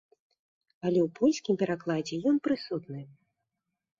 [0.85, 3.01] Але ў польскім перакладзе ён прысутны.